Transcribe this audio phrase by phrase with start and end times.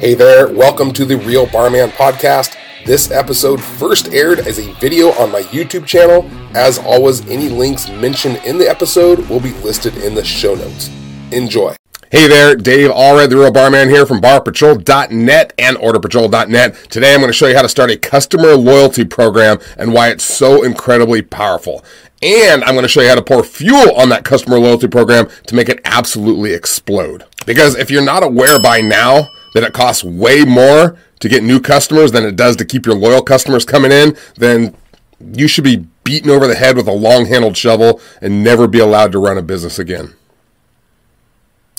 [0.00, 2.56] Hey there, welcome to the Real Barman Podcast.
[2.86, 6.26] This episode first aired as a video on my YouTube channel.
[6.56, 10.88] As always, any links mentioned in the episode will be listed in the show notes.
[11.32, 11.76] Enjoy.
[12.10, 16.76] Hey there, Dave Allred, the Real Barman here from barpatrol.net and orderpatrol.net.
[16.88, 20.08] Today I'm going to show you how to start a customer loyalty program and why
[20.08, 21.84] it's so incredibly powerful.
[22.22, 25.28] And I'm going to show you how to pour fuel on that customer loyalty program
[25.46, 27.26] to make it absolutely explode.
[27.44, 31.60] Because if you're not aware by now, that it costs way more to get new
[31.60, 34.74] customers than it does to keep your loyal customers coming in, then
[35.34, 38.78] you should be beaten over the head with a long handled shovel and never be
[38.78, 40.14] allowed to run a business again.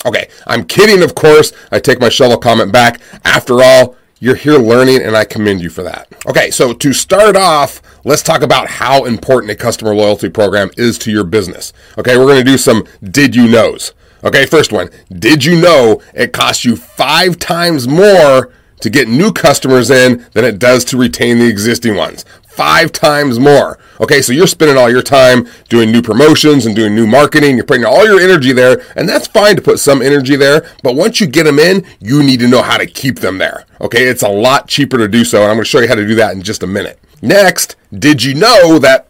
[0.04, 1.52] Okay, I'm kidding, of course.
[1.70, 3.00] I take my shovel comment back.
[3.24, 6.08] After all, you're here learning, and I commend you for that.
[6.28, 10.98] Okay, so to start off, let's talk about how important a customer loyalty program is
[10.98, 11.72] to your business.
[11.98, 13.92] Okay, we're to do some did you knows.
[14.24, 14.88] Okay, first one.
[15.10, 20.44] Did you know it costs you five times more to get new customers in than
[20.44, 22.24] it does to retain the existing ones?
[22.46, 23.78] Five times more.
[24.00, 27.56] Okay, so you're spending all your time doing new promotions and doing new marketing.
[27.56, 30.66] You're putting all your energy there, and that's fine to put some energy there.
[30.82, 33.64] But once you get them in, you need to know how to keep them there.
[33.80, 36.06] Okay, it's a lot cheaper to do so, and I'm to show you how to
[36.06, 36.98] do that in just a minute.
[37.22, 39.08] Next, did you know that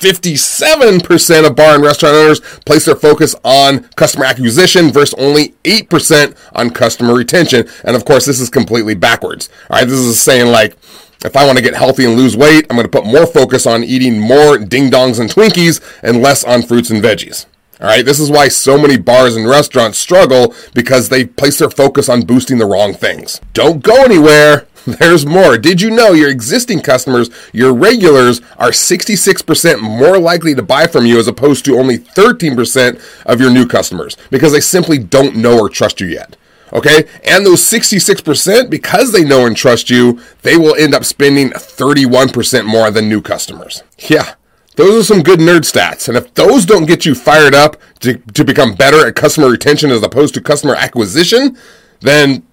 [0.00, 6.36] 57% of bar and restaurant owners place their focus on customer acquisition versus only 8%
[6.54, 7.68] on customer retention.
[7.84, 9.48] And of course, this is completely backwards.
[9.68, 10.76] All right, this is saying like,
[11.22, 13.66] if I want to get healthy and lose weight, I'm going to put more focus
[13.66, 17.44] on eating more ding dongs and Twinkies and less on fruits and veggies.
[17.80, 21.70] All right, this is why so many bars and restaurants struggle because they place their
[21.70, 23.40] focus on boosting the wrong things.
[23.54, 24.66] Don't go anywhere.
[24.98, 25.58] There's more.
[25.58, 31.06] Did you know your existing customers, your regulars, are 66% more likely to buy from
[31.06, 35.58] you as opposed to only 13% of your new customers because they simply don't know
[35.58, 36.36] or trust you yet?
[36.72, 37.04] Okay?
[37.24, 42.64] And those 66%, because they know and trust you, they will end up spending 31%
[42.64, 43.82] more than new customers.
[43.98, 44.34] Yeah.
[44.76, 46.08] Those are some good nerd stats.
[46.08, 49.90] And if those don't get you fired up to, to become better at customer retention
[49.90, 51.58] as opposed to customer acquisition,
[52.00, 52.44] then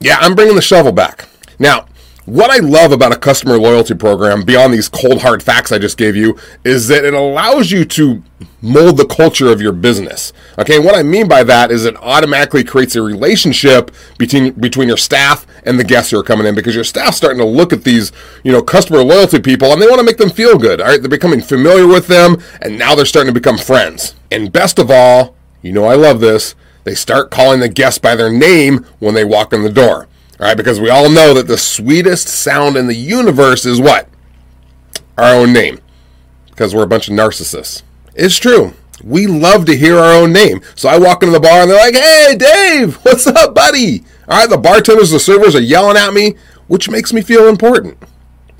[0.00, 1.26] yeah, I'm bringing the shovel back.
[1.58, 1.86] Now,
[2.26, 5.98] what I love about a customer loyalty program, beyond these cold hard facts I just
[5.98, 8.22] gave you, is that it allows you to
[8.62, 10.32] mold the culture of your business.
[10.58, 14.96] Okay, what I mean by that is it automatically creates a relationship between between your
[14.96, 17.84] staff and the guests who are coming in because your staff's starting to look at
[17.84, 18.10] these,
[18.42, 20.80] you know, customer loyalty people and they want to make them feel good.
[20.80, 24.14] All right, they're becoming familiar with them and now they're starting to become friends.
[24.30, 26.54] And best of all, you know I love this,
[26.84, 30.08] they start calling the guests by their name when they walk in the door.
[30.40, 34.08] All right, because we all know that the sweetest sound in the universe is what?
[35.16, 35.78] Our own name.
[36.50, 37.82] Because we're a bunch of narcissists.
[38.14, 38.74] It's true.
[39.02, 40.60] We love to hear our own name.
[40.74, 44.04] So I walk into the bar and they're like, hey, Dave, what's up, buddy?
[44.28, 46.34] All right, the bartenders, the servers are yelling at me,
[46.66, 47.96] which makes me feel important.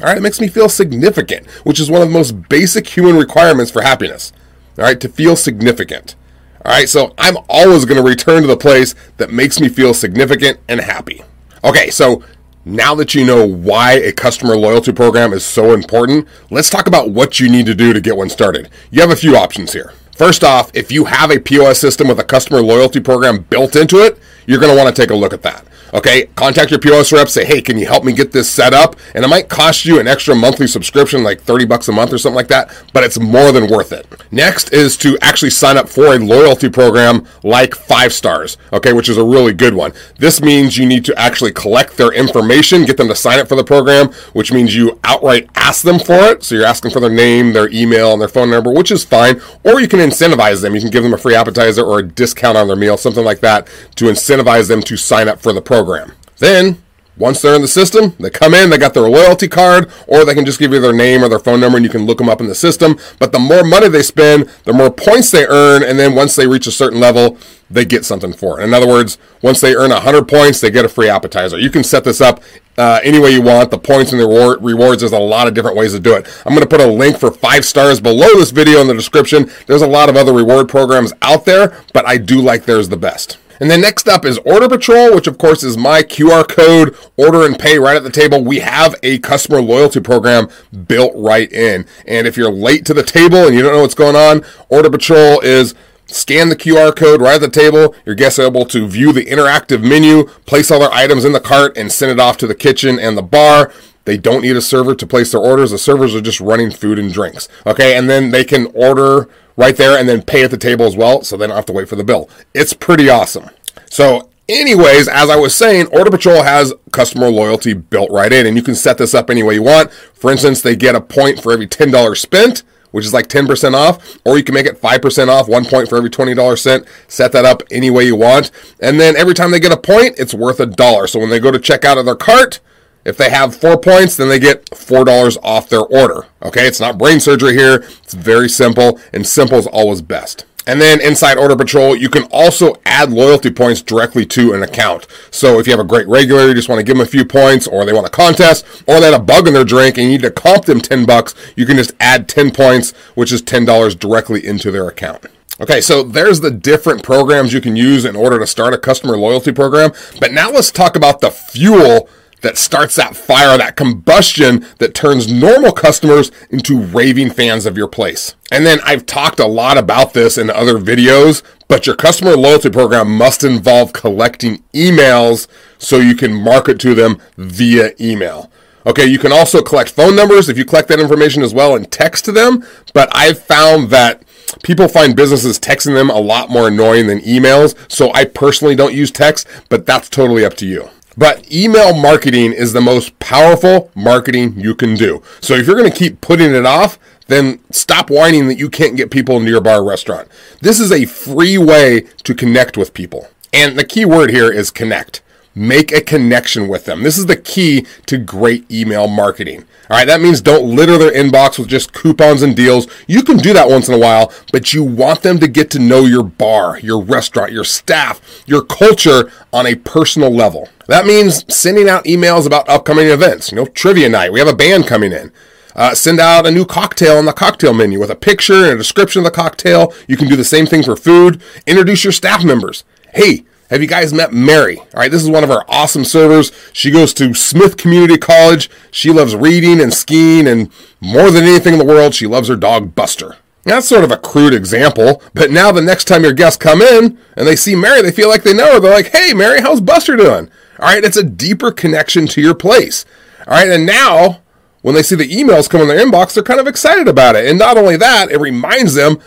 [0.01, 3.17] All right, it makes me feel significant, which is one of the most basic human
[3.17, 4.33] requirements for happiness.
[4.79, 6.17] All right, to feel significant.
[6.65, 9.95] All right, so I'm always going to return to the place that makes me feel
[9.95, 11.23] significant and happy.
[11.65, 12.23] Okay, so
[12.67, 17.09] now that you know why a customer loyalty program is so important, let's talk about
[17.09, 18.69] what you need to do to get one started.
[18.91, 19.95] You have a few options here.
[20.15, 23.97] First off, if you have a POS system with a customer loyalty program built into
[24.05, 25.67] it, you're going to want to take a look at that.
[25.94, 28.97] Okay, contact your POS rep, say, hey, can you help me get this set up?
[29.15, 32.19] And it might cost you an extra monthly subscription, like 30 bucks a month or
[32.19, 34.04] something like that, but it's more than worth it.
[34.33, 39.09] Next is to actually sign up for a loyalty program like Five Stars, okay, which
[39.09, 39.93] is a really good one.
[40.19, 43.54] This means you need to actually collect their information, get them to sign up for
[43.54, 46.43] the program, which means you outright ask them for it.
[46.43, 49.41] So you're asking for their name, their email, and their phone number, which is fine.
[49.62, 50.75] Or you can incentivize them.
[50.75, 53.38] You can give them a free appetizer or a discount on their meal, something like
[53.41, 56.12] that, to incentivize them to sign up for the program program.
[56.39, 56.83] Then,
[57.17, 60.34] once they're in the system, they come in, they got their loyalty card, or they
[60.34, 62.28] can just give you their name or their phone number and you can look them
[62.28, 62.99] up in the system.
[63.21, 66.49] But the more money they spend, the more points they earn, and then once they
[66.49, 67.39] reach a certain level,
[67.71, 68.65] they get something for it.
[68.65, 71.59] In other words, once they earn 100 points, they get a free appetizer.
[71.59, 72.42] You can set this up
[72.77, 73.71] uh, any way you want.
[73.71, 76.27] The points and the reward, rewards, there's a lot of different ways to do it.
[76.45, 79.51] I'm going to put a link for five stars below this video in the description.
[79.66, 82.97] There's a lot of other reward programs out there, but I do like theirs the
[82.97, 83.39] best.
[83.60, 87.47] And then next up is Order Patrol, which of course is my QR code, order
[87.47, 88.42] and pay right at the table.
[88.42, 90.48] We have a customer loyalty program
[90.86, 91.86] built right in.
[92.06, 94.91] And if you're late to the table and you don't know what's going on, Order
[94.91, 95.74] Patrol is
[96.06, 97.95] scan the QR code right at the table.
[98.04, 101.41] Your guests are able to view the interactive menu, place all their items in the
[101.41, 103.72] cart, and send it off to the kitchen and the bar.
[104.04, 105.71] They don't need a server to place their orders.
[105.71, 107.48] The servers are just running food and drinks.
[107.66, 110.97] Okay, and then they can order right there and then pay at the table as
[110.97, 112.28] well, so they don't have to wait for the bill.
[112.54, 113.51] It's pretty awesome.
[113.91, 118.59] So Anyways, as I was saying, Order Patrol has customer loyalty built right in, and
[118.59, 119.91] you can set this up any way you want.
[119.91, 124.18] For instance, they get a point for every $10 spent, which is like 10% off,
[124.27, 126.86] or you can make it 5% off, one point for every $20 spent.
[127.09, 128.50] Set that up any way you want.
[128.80, 131.07] And then every time they get a point, it's worth a dollar.
[131.07, 132.60] So when they go to check out of their cart,
[133.04, 136.27] if they have four points, then they get $4 off their order.
[136.42, 137.84] Okay, it's not brain surgery here.
[138.03, 140.47] It's very simple, and simple is always best.
[140.66, 145.06] And then inside Order Patrol, you can also add loyalty points directly to an account.
[145.30, 147.24] So if you have a great regular, you just want to give them a few
[147.24, 150.07] points, or they want a contest, or they had a bug in their drink and
[150.07, 153.42] you need to comp them 10 bucks, you can just add 10 points, which is
[153.42, 155.27] $10 directly into their account.
[155.60, 159.16] Okay, so there's the different programs you can use in order to start a customer
[159.16, 159.92] loyalty program.
[160.18, 162.09] But now let's talk about the fuel
[162.45, 167.89] that starts that fire, that combustion that turns normal customers into raving fans of your
[167.89, 168.37] place.
[168.53, 172.69] And then I've talked a lot about this in other videos, but your customer loyalty
[172.69, 175.49] program must involve collecting emails
[175.79, 178.51] so you can market to them via email.
[178.87, 181.91] Okay, you can also collect phone numbers if you collect that information as well and
[181.91, 182.63] text to them,
[182.93, 184.23] but I've found that
[184.63, 188.93] people find businesses texting them a lot more annoying than emails, so I personally don't
[188.93, 190.91] use text, but that's totally up to you.
[191.16, 195.22] But email marketing is the most powerful marketing you can do.
[195.41, 198.97] So if you're going to keep putting it off, then stop whining that you can't
[198.97, 200.28] get people into your bar or restaurant.
[200.61, 203.28] This is a free way to connect with people.
[203.53, 205.22] And the key word here is connect.
[205.55, 207.05] Make a connection with them.
[207.05, 209.65] This is the key to great email marketing.
[209.89, 212.89] All right, that means don't litter their inbox with just coupons and deals.
[213.07, 215.78] You can do that once in a while, but you want them to get to
[215.78, 220.69] know your bar, your restaurant, your staff, your culture on a personal level.
[220.86, 223.51] That means sending out emails about upcoming events.
[223.51, 224.33] You know, trivia night.
[224.33, 225.33] We have a band coming in.
[225.75, 228.78] Uh, send out a new cocktail on the cocktail menu with a picture and a
[228.78, 229.92] description of the cocktail.
[230.07, 231.42] You can do the same thing for food.
[231.66, 232.84] Introduce your staff members.
[233.13, 234.78] Hey, have you guys met Mary?
[234.78, 236.53] All right, this is one of our awesome servers.
[236.72, 238.71] She goes to Smith Community College.
[238.92, 240.71] She loves reading and skiing, and
[241.01, 243.39] more than anything in the world, she loves her dog Buster.
[243.65, 247.19] That's sort of a crude example, but now the next time your guests come in
[247.34, 248.81] and they see Mary, they feel like they know her.
[248.81, 250.51] They're like, hey, Mary, how's Buster doing?
[250.78, 253.04] All right, it's a deeper connection to your place.
[253.47, 254.41] All right, and now
[254.82, 257.47] when they see the emails come in their inbox, they're kind of excited about it.
[257.47, 259.18] And not only that, it reminds them,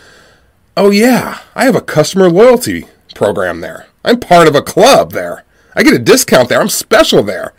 [0.76, 3.86] oh, yeah, I have a customer loyalty program there.
[4.04, 5.44] I'm part of a club there.
[5.74, 6.60] I get a discount there.
[6.60, 7.54] I'm special there.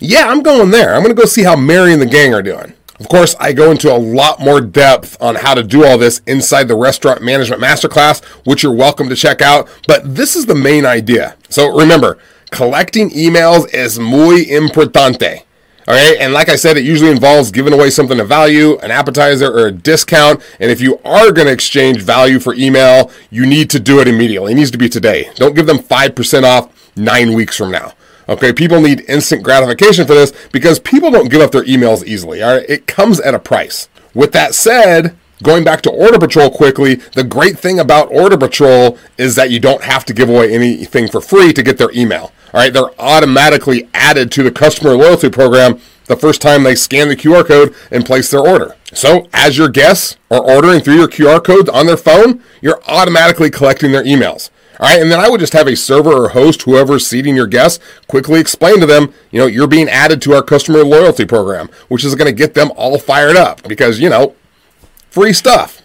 [0.00, 0.94] Yeah, I'm going there.
[0.94, 2.74] I'm going to go see how Mary and the gang are doing.
[2.98, 6.22] Of course, I go into a lot more depth on how to do all this
[6.26, 9.68] inside the Restaurant Management Masterclass, which you're welcome to check out.
[9.86, 11.36] But this is the main idea.
[11.48, 12.18] So remember,
[12.50, 15.42] collecting emails is muy importante.
[15.88, 16.16] All right.
[16.18, 19.68] And like I said, it usually involves giving away something of value, an appetizer or
[19.68, 20.42] a discount.
[20.58, 24.08] And if you are going to exchange value for email, you need to do it
[24.08, 24.52] immediately.
[24.52, 25.30] It needs to be today.
[25.36, 27.92] Don't give them 5% off nine weeks from now.
[28.28, 28.52] Okay.
[28.52, 32.42] People need instant gratification for this because people don't give up their emails easily.
[32.42, 32.68] All right.
[32.68, 33.88] It comes at a price.
[34.12, 38.96] With that said, Going back to Order Patrol quickly, the great thing about Order Patrol
[39.18, 42.32] is that you don't have to give away anything for free to get their email.
[42.54, 47.08] All right, they're automatically added to the customer loyalty program the first time they scan
[47.08, 48.76] the QR code and place their order.
[48.94, 53.50] So, as your guests are ordering through your QR code on their phone, you're automatically
[53.50, 54.48] collecting their emails.
[54.80, 57.46] All right, and then I would just have a server or host, whoever's seating your
[57.46, 61.68] guests, quickly explain to them, you know, you're being added to our customer loyalty program,
[61.88, 64.34] which is going to get them all fired up because, you know,
[65.16, 65.80] free stuff.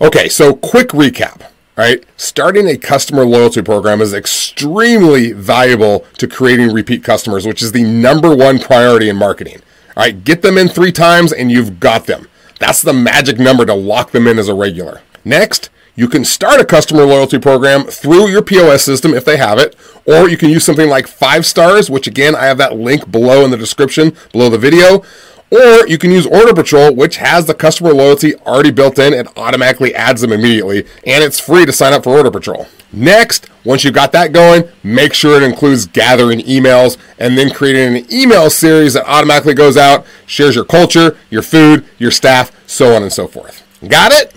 [0.00, 1.42] Okay, so quick recap
[1.76, 2.04] right?
[2.18, 7.84] Starting a customer loyalty program is extremely valuable to creating repeat customers, which is the
[7.84, 9.62] number one priority in marketing.
[9.96, 12.28] All right, get them in three times and you've got them.
[12.58, 15.00] That's the magic number to lock them in as a regular.
[15.24, 19.58] Next, you can start a customer loyalty program through your POS system if they have
[19.58, 19.74] it,
[20.04, 23.42] or you can use something like Five Stars, which again, I have that link below
[23.42, 25.02] in the description, below the video.
[25.50, 29.12] Or you can use Order Patrol, which has the customer loyalty already built in.
[29.12, 32.68] It automatically adds them immediately, and it's free to sign up for Order Patrol.
[32.92, 37.96] Next, once you've got that going, make sure it includes gathering emails and then creating
[37.96, 42.94] an email series that automatically goes out, shares your culture, your food, your staff, so
[42.94, 43.66] on and so forth.
[43.86, 44.34] Got it?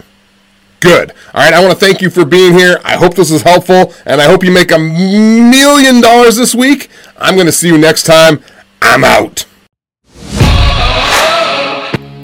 [0.80, 1.12] Good.
[1.34, 2.80] All right, I want to thank you for being here.
[2.84, 6.90] I hope this is helpful, and I hope you make a million dollars this week.
[7.18, 8.44] I'm going to see you next time.
[8.82, 9.46] I'm out.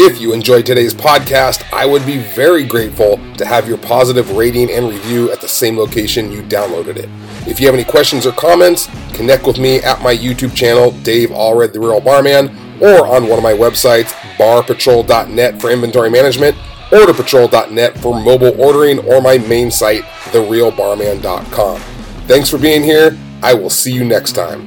[0.01, 4.71] If you enjoyed today's podcast, I would be very grateful to have your positive rating
[4.71, 7.09] and review at the same location you downloaded it.
[7.45, 11.31] If you have any questions or comments, connect with me at my YouTube channel, Dave
[11.31, 12.47] Allred, The Real Barman,
[12.81, 16.55] or on one of my websites, barpatrol.net for inventory management,
[16.91, 21.81] orderpatrol.net for mobile ordering, or my main site, therealbarman.com.
[22.25, 23.17] Thanks for being here.
[23.43, 24.65] I will see you next time.